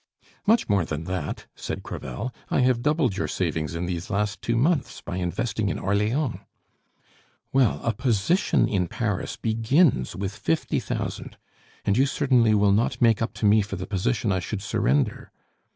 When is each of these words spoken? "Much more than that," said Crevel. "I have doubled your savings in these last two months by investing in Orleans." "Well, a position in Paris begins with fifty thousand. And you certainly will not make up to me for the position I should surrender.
"Much 0.47 0.67
more 0.67 0.83
than 0.83 1.03
that," 1.03 1.45
said 1.55 1.83
Crevel. 1.83 2.33
"I 2.49 2.61
have 2.61 2.81
doubled 2.81 3.15
your 3.17 3.27
savings 3.27 3.75
in 3.75 3.85
these 3.85 4.09
last 4.09 4.41
two 4.41 4.57
months 4.57 4.99
by 4.99 5.17
investing 5.17 5.69
in 5.69 5.77
Orleans." 5.77 6.39
"Well, 7.53 7.79
a 7.83 7.93
position 7.93 8.67
in 8.67 8.87
Paris 8.87 9.35
begins 9.35 10.15
with 10.15 10.35
fifty 10.35 10.79
thousand. 10.79 11.37
And 11.85 11.97
you 11.97 12.07
certainly 12.07 12.55
will 12.55 12.71
not 12.71 12.99
make 12.99 13.21
up 13.21 13.33
to 13.35 13.45
me 13.45 13.61
for 13.61 13.75
the 13.75 13.85
position 13.85 14.31
I 14.31 14.39
should 14.39 14.63
surrender. 14.63 15.31